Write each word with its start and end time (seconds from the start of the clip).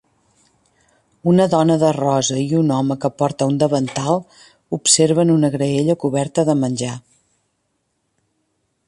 Una 1.31 1.45
dona 1.51 1.75
de 1.83 1.91
rosa 1.97 2.37
i 2.43 2.47
un 2.61 2.73
home 2.77 2.97
que 3.03 3.11
porta 3.23 3.49
un 3.51 3.61
davantal, 3.65 4.19
observen 4.79 5.35
una 5.37 5.53
graella 5.57 5.97
coberta 6.05 6.47
de 6.49 6.57
menjar. 6.65 6.99